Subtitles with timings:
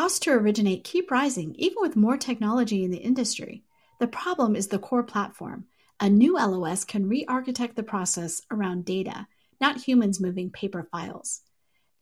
[0.00, 3.64] Costs to originate keep rising even with more technology in the industry.
[3.98, 5.66] The problem is the core platform.
[6.00, 9.26] A new LOS can re architect the process around data,
[9.60, 11.42] not humans moving paper files.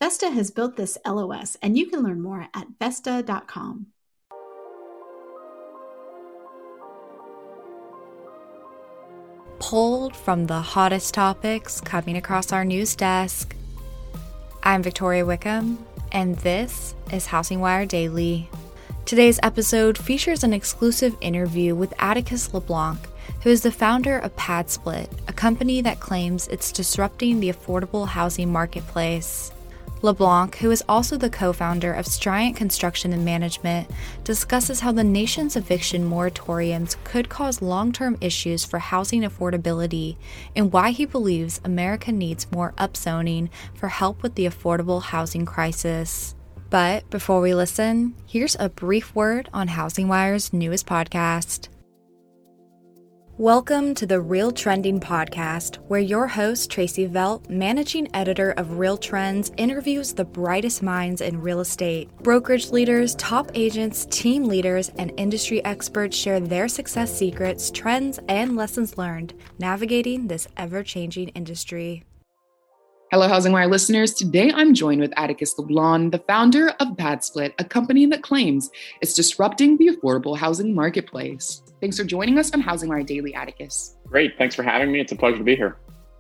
[0.00, 3.88] Vesta has built this LOS, and you can learn more at Vesta.com.
[9.58, 13.56] Pulled from the hottest topics coming across our news desk.
[14.62, 18.48] I'm Victoria Wickham, and this is Housing Wire Daily.
[19.04, 22.98] Today's episode features an exclusive interview with Atticus LeBlanc,
[23.42, 28.50] who is the founder of PadSplit, a company that claims it's disrupting the affordable housing
[28.52, 29.52] marketplace.
[30.02, 33.90] LeBlanc, who is also the co founder of Stryant Construction and Management,
[34.24, 40.16] discusses how the nation's eviction moratoriums could cause long term issues for housing affordability
[40.54, 46.34] and why he believes America needs more upzoning for help with the affordable housing crisis.
[46.70, 51.68] But before we listen, here's a brief word on Housing Wire's newest podcast.
[53.38, 58.96] Welcome to the Real Trending Podcast, where your host, Tracy Velt, managing editor of Real
[58.96, 62.10] Trends, interviews the brightest minds in real estate.
[62.24, 68.56] Brokerage leaders, top agents, team leaders, and industry experts share their success secrets, trends, and
[68.56, 72.02] lessons learned navigating this ever changing industry.
[73.12, 74.14] Hello, Housing Wire listeners.
[74.14, 78.68] Today I'm joined with Atticus LeBlanc, the founder of PadSplit, a company that claims
[79.00, 81.62] it's disrupting the affordable housing marketplace.
[81.80, 83.96] Thanks for joining us on Housing Wire Daily, Atticus.
[84.06, 84.36] Great.
[84.36, 85.00] Thanks for having me.
[85.00, 85.78] It's a pleasure to be here.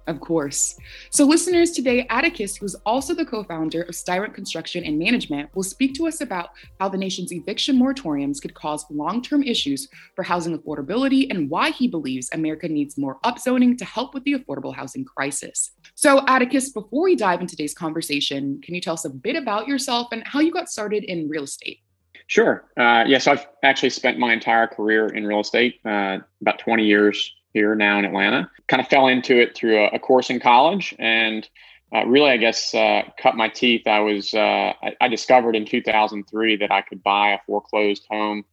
[0.08, 0.78] Of course.
[1.10, 5.62] So, listeners, today, Atticus, who's also the co founder of Stryant Construction and Management, will
[5.62, 6.48] speak to us about
[6.80, 11.70] how the nation's eviction moratoriums could cause long term issues for housing affordability and why
[11.70, 15.72] he believes America needs more upzoning to help with the affordable housing crisis.
[15.94, 19.68] So, Atticus, before we dive into today's conversation, can you tell us a bit about
[19.68, 21.80] yourself and how you got started in real estate?
[22.28, 22.62] Sure.
[22.76, 27.34] Uh, yes, I've actually spent my entire career in real estate, uh, about 20 years
[27.54, 28.50] here now in Atlanta.
[28.68, 31.48] Kind of fell into it through a, a course in college and
[31.94, 33.86] uh, really, I guess, uh, cut my teeth.
[33.86, 38.44] I was, uh, I, I, discovered in 2003 that I could buy a foreclosed home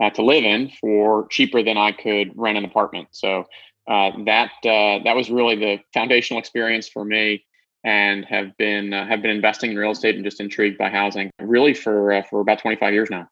[0.00, 3.08] uh, to live in for cheaper than I could rent an apartment.
[3.10, 3.46] So
[3.88, 7.44] that, that was really the foundational experience for me
[7.84, 11.30] and have been, uh, have been investing in real estate and just intrigued by housing
[11.40, 13.28] really for, uh, for about 25 years now.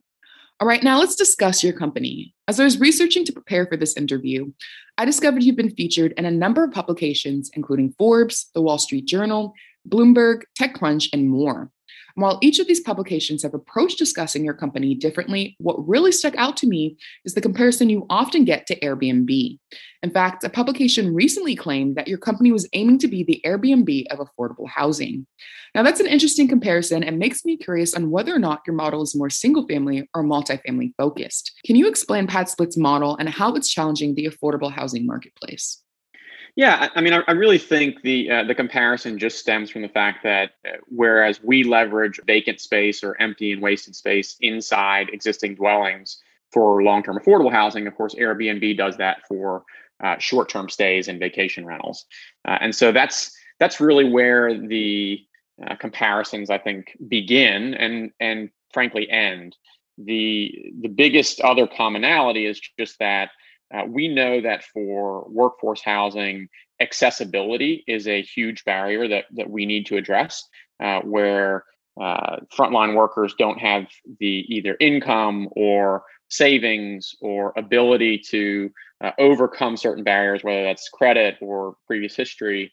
[0.60, 2.34] All right, now let's discuss your company.
[2.48, 4.50] As I was researching to prepare for this interview,
[4.98, 9.06] I discovered you've been featured in a number of publications, including Forbes, The Wall Street
[9.06, 9.54] Journal,
[9.88, 11.70] Bloomberg, TechCrunch, and more.
[12.16, 16.34] And While each of these publications have approached discussing your company differently, what really stuck
[16.36, 19.58] out to me is the comparison you often get to Airbnb.
[20.02, 24.06] In fact, a publication recently claimed that your company was aiming to be the Airbnb
[24.08, 25.26] of affordable housing.
[25.74, 29.02] Now, that's an interesting comparison and makes me curious on whether or not your model
[29.02, 31.52] is more single family or multifamily focused.
[31.64, 35.82] Can you explain PadSplit's model and how it's challenging the affordable housing marketplace?
[36.54, 40.22] Yeah, I mean, I, really think the uh, the comparison just stems from the fact
[40.24, 46.18] that uh, whereas we leverage vacant space or empty and wasted space inside existing dwellings
[46.50, 49.64] for long term affordable housing, of course, Airbnb does that for
[50.04, 52.04] uh, short term stays and vacation rentals,
[52.46, 55.24] uh, and so that's that's really where the
[55.66, 59.56] uh, comparisons I think begin and and frankly end.
[59.98, 63.30] The the biggest other commonality is just that
[63.74, 66.48] uh, we know that for workforce housing,
[66.80, 70.46] accessibility is a huge barrier that, that we need to address,
[70.82, 71.64] uh, where
[72.00, 73.86] uh, frontline workers don't have
[74.18, 78.70] the either income or savings or ability to
[79.02, 82.72] uh, overcome certain barriers, whether that's credit or previous history,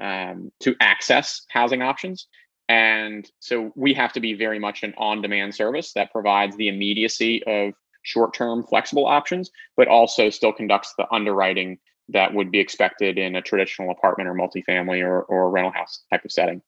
[0.00, 2.28] um, to access housing options.
[2.70, 6.68] And so we have to be very much an on demand service that provides the
[6.68, 7.72] immediacy of
[8.02, 13.34] short term flexible options, but also still conducts the underwriting that would be expected in
[13.34, 16.62] a traditional apartment or multifamily or, or rental house type of setting.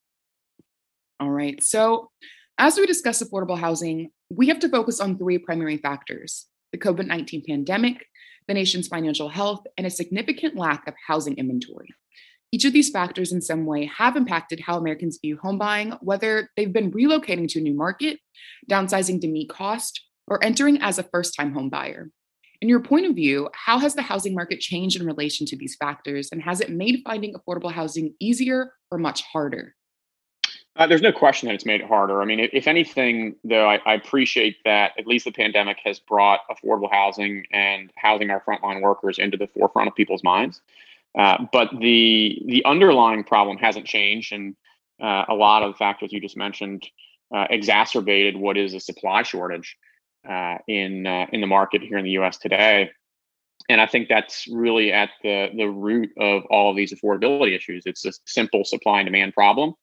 [1.21, 1.63] All right.
[1.63, 2.11] So,
[2.59, 7.07] as we discuss affordable housing, we have to focus on three primary factors the COVID
[7.07, 8.07] 19 pandemic,
[8.48, 11.91] the nation's financial health, and a significant lack of housing inventory.
[12.54, 16.51] Each of these factors, in some way, have impacted how Americans view home buying, whether
[16.54, 18.19] they've been relocating to a new market,
[18.71, 22.10] downsizing to meet cost, or entering as a first time home buyer.
[22.60, 25.77] In your point of view, how has the housing market changed in relation to these
[25.77, 29.75] factors, and has it made finding affordable housing easier or much harder?
[30.77, 32.22] Uh, there's no question that it's made it harder.
[32.22, 36.41] I mean, if anything, though, I, I, appreciate that at least the pandemic has brought
[36.51, 40.63] affordable housing and housing our frontline workers into the forefront of people's minds.
[41.18, 44.56] Uh, but the the underlying problem hasn't changed, and
[45.03, 46.86] uh, a lot of the factors you just mentioned
[47.34, 49.76] uh, exacerbated what is a supply shortage
[50.28, 52.38] uh, in uh, in the market here in the U.S.
[52.38, 52.91] today.
[53.68, 57.82] And I think that's really at the the root of all of these affordability issues.
[57.84, 59.74] It's a simple supply and demand problem,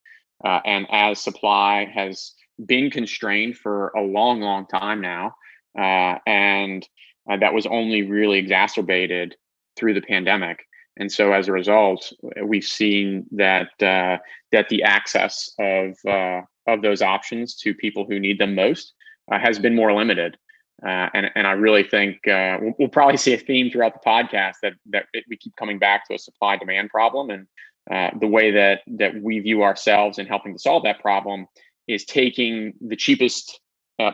[0.44, 2.34] uh, and as supply has
[2.66, 5.34] been constrained for a long, long time now,
[5.76, 6.88] and
[7.28, 9.36] that was only really exacerbated
[9.78, 10.66] through the pandemic.
[11.00, 12.12] And so, as a result,
[12.44, 14.18] we've seen that uh,
[14.52, 18.94] that the access of uh, of those options to people who need them most
[19.32, 20.38] uh, has been more limited.
[20.86, 24.10] Uh, and and I really think uh, we'll, we'll, probably see a theme throughout the
[24.10, 27.48] podcast that that it, we keep coming back to a supply demand problem, and
[27.90, 31.48] uh, the way that that we view ourselves in helping to solve that problem
[31.88, 33.60] is taking the cheapest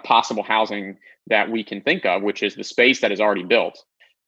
[0.04, 0.98] possible housing
[1.28, 3.84] that we can think of, which is the space that is already built,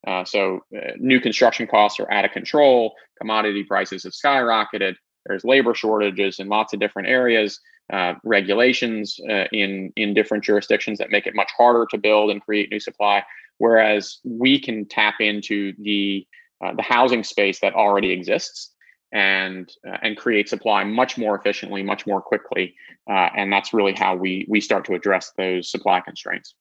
[0.08, 2.96] uh, so uh, new construction costs are out of control.
[3.20, 4.96] Commodity prices have skyrocketed.
[5.26, 7.60] There's labor shortages in lots of different areas.
[7.92, 12.42] Uh, regulations uh, in in different jurisdictions that make it much harder to build and
[12.42, 13.24] create new supply.
[13.60, 16.26] Whereas we can tap into the
[16.64, 18.74] uh, the housing space that already exists
[19.14, 22.76] and uh, and create supply much more efficiently, much more quickly.
[23.08, 26.56] and that's really how we we start to address those supply constraints.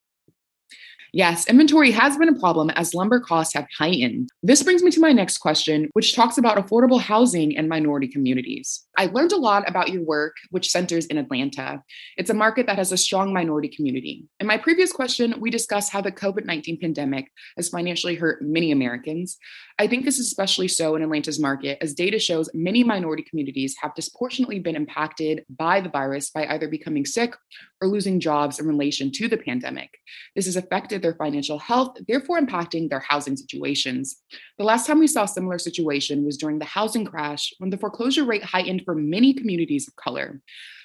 [1.13, 4.29] Yes, inventory has been a problem as lumber costs have heightened.
[4.43, 8.85] This brings me to my next question, which talks about affordable housing in minority communities.
[8.99, 11.83] I learned a lot about your work, which centers in Atlanta.
[12.17, 14.25] It's a market that has a strong minority community.
[14.41, 18.73] In my previous question, we discussed how the COVID 19 pandemic has financially hurt many
[18.73, 19.39] Americans.
[19.79, 23.77] I think this is especially so in Atlanta's market, as data shows many minority communities
[23.81, 27.35] have disproportionately been impacted by the virus by either becoming sick
[27.81, 29.91] or losing jobs in relation to the pandemic.
[30.35, 34.23] This has affected their financial health, therefore impacting their housing situations.
[34.59, 37.79] The last time we saw a similar situation was during the housing crash when the
[37.79, 40.41] foreclosure rate heightened for many communities of color.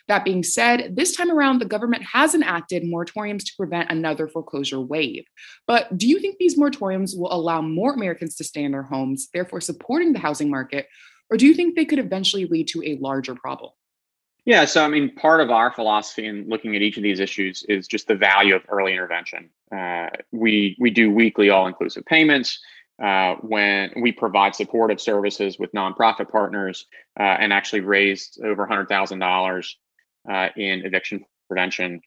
[0.08, 4.82] That being said, this time around, the government has enacted moratoriums to prevent another foreclosure
[4.82, 5.26] wave.
[5.68, 9.30] But do you think these moratoriums will allow more Americans to stay in their homes,
[9.34, 10.88] therefore supporting the housing market?
[11.30, 13.72] Or do you think they could eventually lead to a larger problem?
[14.46, 17.64] Yeah, so I mean, part of our philosophy in looking at each of these issues
[17.70, 19.50] is just the value of early intervention.
[19.76, 22.60] Uh, we we do weekly all-inclusive payments
[23.02, 26.88] uh, when we provide supportive services with nonprofit partners,
[27.20, 29.78] uh, and actually raised over hundred thousand dollars
[30.30, 32.02] uh, in eviction prevention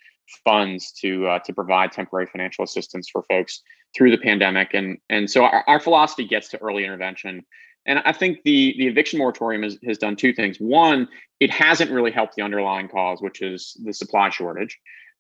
[0.44, 3.62] funds to uh, to provide temporary financial assistance for folks
[3.96, 4.74] through the pandemic.
[4.74, 7.46] And and so our, our philosophy gets to early intervention
[7.86, 10.58] and I think the the eviction moratorium has, has done two things.
[10.58, 11.08] One,
[11.40, 14.78] it hasn't really helped the underlying cause, which is the supply shortage.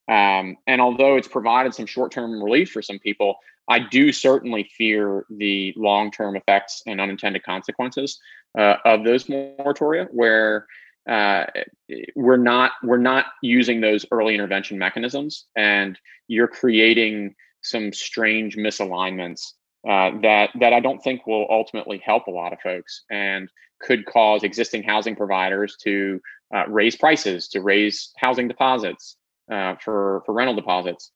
[0.08, 3.36] Um, and although it's provided some short term relief for some people,
[3.68, 8.18] I do certainly fear the long term effects and unintended consequences
[8.58, 10.66] uh, of those moratoria, where
[11.08, 11.44] uh,
[12.14, 19.52] we're not we're not using those early intervention mechanisms, and you're creating some strange misalignments
[19.88, 23.48] uh, that that I don't think will ultimately help a lot of folks and
[23.80, 26.20] could cause existing housing providers to
[26.54, 29.16] uh, raise prices, to raise housing deposits
[29.52, 31.10] uh, for for rental deposits,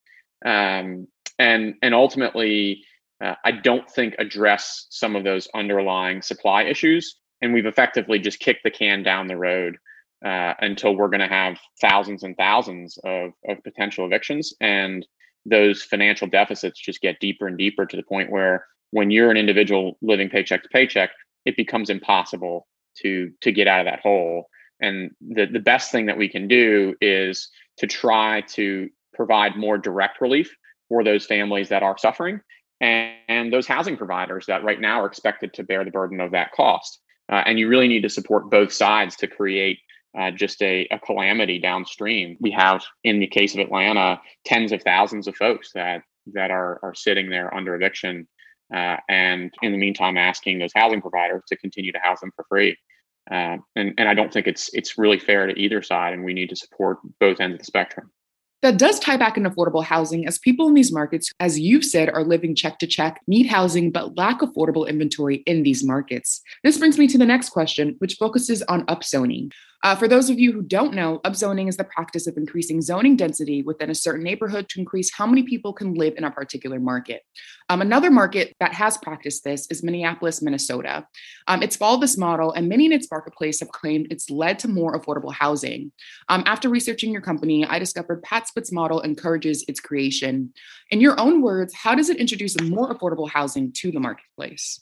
[0.44, 1.06] um,
[1.38, 2.84] and and ultimately,
[3.24, 7.16] uh, I don't think address some of those underlying supply issues.
[7.40, 9.76] And we've effectively just kicked the can down the road
[10.24, 15.06] uh, until we're going to have thousands and thousands of of potential evictions and
[15.48, 19.36] those financial deficits just get deeper and deeper to the point where when you're an
[19.36, 21.10] individual living paycheck to paycheck,
[21.44, 22.66] it becomes impossible
[23.02, 24.48] to to get out of that hole.
[24.80, 29.78] And the, the best thing that we can do is to try to provide more
[29.78, 30.54] direct relief
[30.88, 32.40] for those families that are suffering
[32.80, 36.30] and, and those housing providers that right now are expected to bear the burden of
[36.32, 37.00] that cost.
[37.30, 39.78] Uh, and you really need to support both sides to create
[40.16, 42.36] uh, just a, a calamity downstream.
[42.40, 46.02] We have, in the case of Atlanta, tens of thousands of folks that
[46.34, 48.28] that are are sitting there under eviction,
[48.74, 52.44] uh, and in the meantime, asking those housing providers to continue to house them for
[52.48, 52.76] free.
[53.30, 56.34] Uh, and and I don't think it's it's really fair to either side, and we
[56.34, 58.10] need to support both ends of the spectrum.
[58.60, 62.08] That does tie back in affordable housing, as people in these markets, as you've said,
[62.08, 66.40] are living check to check, need housing, but lack affordable inventory in these markets.
[66.64, 69.52] This brings me to the next question, which focuses on upzoning.
[69.84, 73.14] Uh, for those of you who don't know, upzoning is the practice of increasing zoning
[73.14, 76.80] density within a certain neighborhood to increase how many people can live in a particular
[76.80, 77.22] market.
[77.68, 81.06] Um, another market that has practiced this is Minneapolis, Minnesota.
[81.46, 84.68] Um, it's followed this model, and many in its marketplace have claimed it's led to
[84.68, 85.92] more affordable housing.
[86.28, 90.52] Um, after researching your company, I discovered PadSplit's model encourages its creation.
[90.90, 94.80] In your own words, how does it introduce more affordable housing to the marketplace?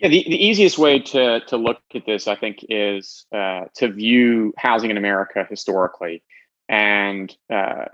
[0.00, 3.88] Yeah, the, the easiest way to, to look at this, I think, is uh, to
[3.88, 6.22] view housing in America historically.
[6.68, 7.86] And uh,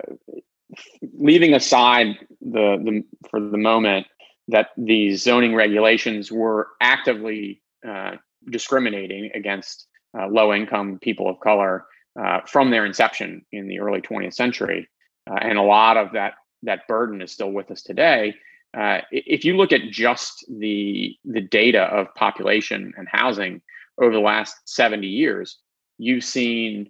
[1.17, 4.07] leaving aside the, the for the moment
[4.49, 8.13] that these zoning regulations were actively uh,
[8.49, 11.85] discriminating against uh, low income people of color
[12.19, 14.87] uh, from their inception in the early 20th century.
[15.29, 16.33] Uh, and a lot of that,
[16.63, 18.35] that burden is still with us today.
[18.77, 23.61] Uh, if you look at just the, the data of population and housing
[24.01, 25.59] over the last 70 years,
[25.97, 26.89] you've seen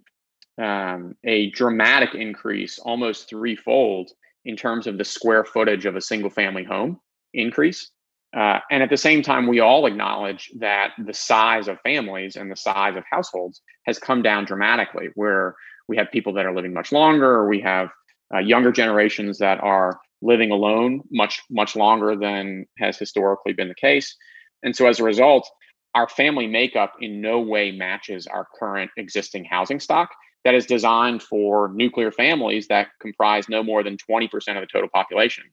[0.62, 4.12] um, a dramatic increase, almost threefold,
[4.46, 7.00] in terms of the square footage of a single family home
[7.34, 7.92] increase.
[8.36, 12.52] Uh, and at the same time, we all acknowledge that the size of families and
[12.52, 15.56] the size of households has come down dramatically, where
[15.88, 17.90] we have people that are living much longer, we have
[18.34, 23.76] uh, younger generations that are living alone much, much longer than has historically been the
[23.76, 24.16] case.
[24.64, 25.50] And so as a result,
[25.96, 30.10] our family makeup in no way matches our current existing housing stock
[30.44, 34.90] that is designed for nuclear families that comprise no more than 20% of the total
[34.94, 35.44] population.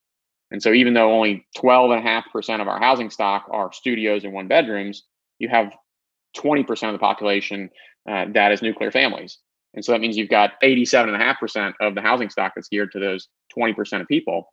[0.51, 5.05] And so even though only 12.5% of our housing stock are studios and one bedrooms,
[5.39, 5.73] you have
[6.37, 7.71] 20% of the population
[8.09, 9.39] uh, that is nuclear families.
[9.75, 13.29] And so that means you've got 87.5% of the housing stock that's geared to those
[13.57, 14.53] 20% of people.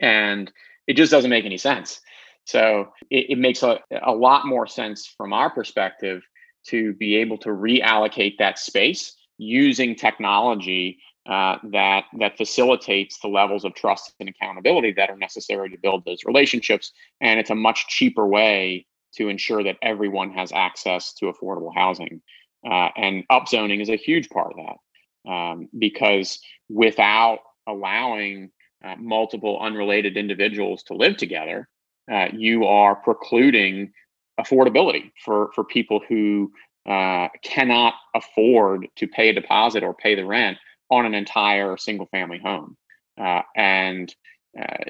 [0.00, 0.52] And
[0.86, 2.00] it just doesn't make any sense.
[2.44, 6.22] So it, it makes a, a lot more sense from our perspective
[6.68, 13.64] to be able to reallocate that space using technology uh, that that facilitates the levels
[13.64, 16.90] of trust and accountability that are necessary to build those relationships.
[17.20, 18.86] And it's a much cheaper way
[19.16, 22.22] to ensure that everyone has access to affordable housing.
[22.66, 28.50] Uh, and upzoning is a huge part of that um, because without allowing
[28.84, 31.68] uh, multiple unrelated individuals to live together,
[32.10, 33.92] uh, you are precluding
[34.40, 36.50] affordability for for people who
[36.88, 40.56] uh, cannot afford to pay a deposit or pay the rent
[40.90, 42.76] on an entire single family home.
[43.20, 44.14] Uh, and
[44.58, 44.84] uh,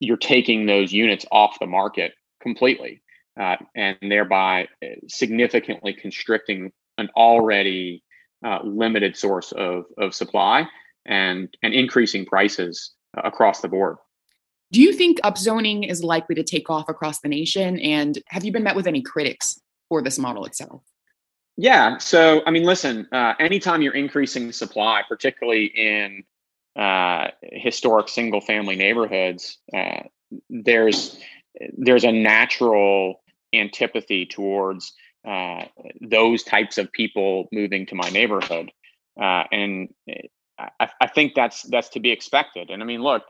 [0.00, 3.00] you're taking those units off the market completely
[3.40, 4.68] uh, and thereby
[5.08, 8.02] significantly constricting an already
[8.64, 10.66] limited source of, of supply
[11.06, 13.96] and, and increasing prices across the board.
[14.72, 17.78] Do you think upzoning is likely to take off across the nation?
[17.80, 20.82] And have you been met with any critics for this model itself?
[21.56, 21.98] Yeah.
[21.98, 26.24] So, I mean, listen, uh, anytime you're increasing supply, particularly in
[26.76, 30.04] uh, historic single family neighborhoods, uh,
[30.48, 31.18] there's
[31.76, 34.94] there's a natural antipathy towards
[35.28, 35.64] uh,
[36.00, 38.70] those types of people moving to my neighborhood,
[39.20, 39.88] uh, and
[40.78, 42.70] I, I, think that's that's to be expected.
[42.70, 43.22] And I mean, look,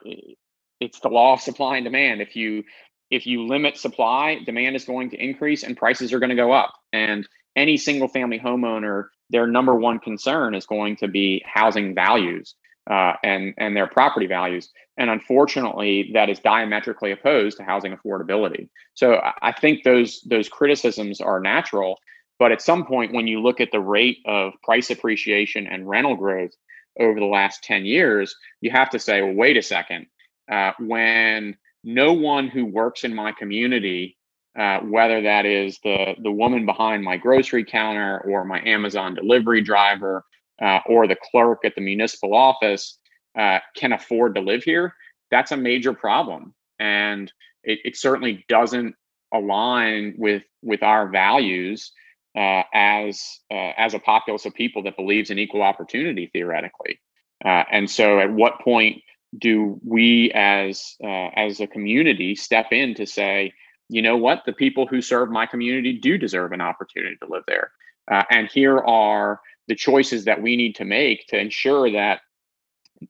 [0.80, 2.20] it's the law of supply and demand.
[2.20, 2.64] If you
[3.10, 6.52] if you limit supply, demand is going to increase and prices are going to go
[6.52, 6.74] up.
[6.92, 12.54] And any single family homeowner, their number one concern is going to be housing values
[12.88, 14.70] uh, and, and their property values.
[14.96, 18.68] And unfortunately, that is diametrically opposed to housing affordability.
[18.94, 21.98] So I think those, those criticisms are natural.
[22.38, 26.16] But at some point, when you look at the rate of price appreciation and rental
[26.16, 26.52] growth
[26.98, 30.06] over the last 10 years, you have to say, well, wait a second.
[30.50, 34.16] Uh, when no one who works in my community
[34.58, 39.60] uh, whether that is the the woman behind my grocery counter or my Amazon delivery
[39.62, 40.24] driver
[40.60, 42.98] uh, or the clerk at the municipal office
[43.38, 44.94] uh, can afford to live here,
[45.30, 47.32] that's a major problem, and
[47.62, 48.94] it, it certainly doesn't
[49.32, 51.92] align with with our values
[52.36, 57.00] uh, as uh, as a populace of people that believes in equal opportunity theoretically.
[57.44, 59.02] Uh, and so, at what point
[59.38, 63.52] do we as as a community step in to say?
[63.90, 64.44] you know what?
[64.46, 67.72] The people who serve my community do deserve an opportunity to live there.
[68.10, 72.20] Uh, and here are the choices that we need to make to ensure that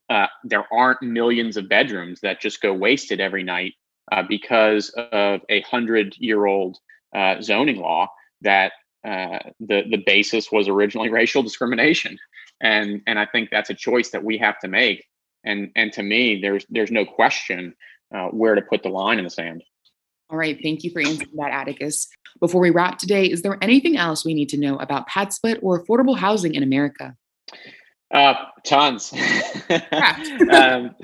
[0.09, 3.73] uh, there aren't millions of bedrooms that just go wasted every night
[4.11, 6.77] uh, because of a hundred year old
[7.15, 8.07] uh, zoning law
[8.41, 8.73] that
[9.07, 12.17] uh, the the basis was originally racial discrimination,
[12.61, 15.05] and and I think that's a choice that we have to make.
[15.43, 17.75] And and to me, there's there's no question
[18.13, 19.63] uh, where to put the line in the sand.
[20.29, 20.57] All right.
[20.63, 22.07] Thank you for answering that, Atticus.
[22.39, 25.83] Before we wrap today, is there anything else we need to know about PadSplit or
[25.83, 27.17] affordable housing in America?
[28.13, 29.11] Uh, tons.
[30.53, 30.95] um,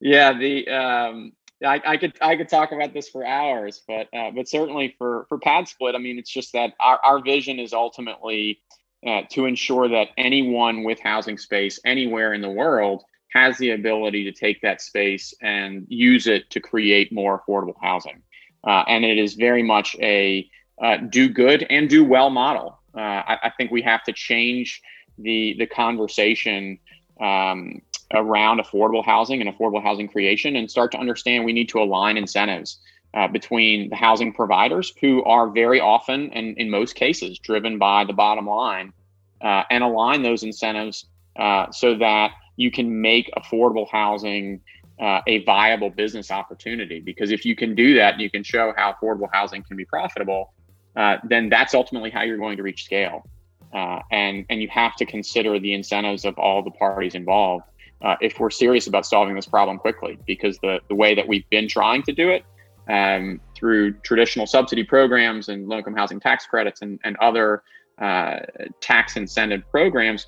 [0.00, 1.32] yeah, the um,
[1.62, 5.26] I, I, could I could talk about this for hours, but uh, but certainly for
[5.28, 8.60] for PadSplit, I mean, it's just that our, our vision is ultimately
[9.06, 14.24] uh, to ensure that anyone with housing space anywhere in the world has the ability
[14.24, 18.22] to take that space and use it to create more affordable housing.
[18.66, 20.48] Uh, and it is very much a
[20.82, 22.78] uh, do good and do well model.
[22.96, 24.80] Uh, I, I, think we have to change
[25.18, 26.78] the the conversation
[27.20, 27.82] um,
[28.12, 32.16] around affordable housing and affordable housing creation and start to understand we need to align
[32.16, 32.78] incentives
[33.14, 38.04] uh, between the housing providers who are very often and in most cases driven by
[38.04, 38.92] the bottom line
[39.40, 41.06] uh, and align those incentives
[41.36, 44.60] uh, so that you can make affordable housing
[45.00, 47.00] uh, a viable business opportunity.
[47.00, 50.52] Because if you can do that, you can show how affordable housing can be profitable.
[50.94, 53.28] Uh, then that's ultimately how you're going to reach scale.
[53.72, 57.64] Uh, and and you have to consider the incentives of all the parties involved
[58.04, 60.18] uh, if we're serious about solving this problem quickly.
[60.26, 62.44] Because the the way that we've been trying to do it
[62.88, 67.62] um, through traditional subsidy programs and low income housing tax credits and and other
[67.98, 68.40] uh,
[68.80, 70.26] tax incentive programs,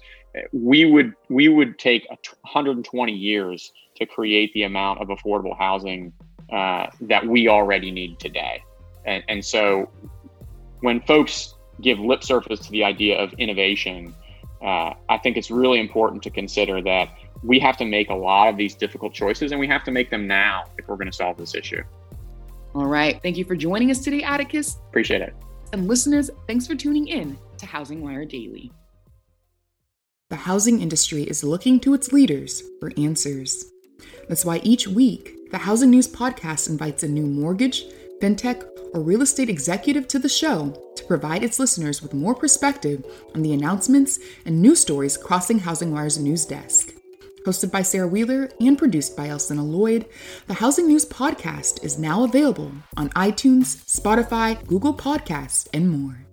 [0.52, 6.12] we would we would take 120 years to create the amount of affordable housing
[6.52, 8.62] uh, that we already need today.
[9.04, 9.90] And, and so
[10.80, 14.14] when folks give lip service to the idea of innovation,
[14.62, 17.10] uh, I think it's really important to consider that
[17.42, 20.10] we have to make a lot of these difficult choices and we have to make
[20.10, 21.82] them now if we're going to solve this issue.
[22.74, 23.20] All right.
[23.22, 24.78] Thank you for joining us today, Atticus.
[24.88, 25.34] Appreciate it.
[25.72, 28.72] And listeners, thanks for tuning in to Housing Wire Daily.
[30.28, 33.64] The housing industry is looking to its leaders for answers.
[34.28, 37.84] That's why each week, the Housing News Podcast invites a new mortgage,
[38.20, 43.04] fintech, or real estate executive to the show to provide its listeners with more perspective
[43.34, 46.92] on the announcements and news stories crossing Housing Wire's news desk.
[47.44, 50.06] Hosted by Sarah Wheeler and produced by Alcynna Lloyd,
[50.48, 56.26] the Housing News Podcast is now available on iTunes, Spotify, Google Podcasts, and more.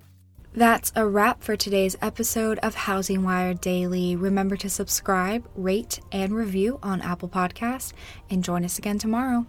[0.55, 4.15] That's a wrap for today's episode of Housing Wire Daily.
[4.15, 7.93] Remember to subscribe, rate, and review on Apple Podcasts,
[8.29, 9.45] and join us again tomorrow.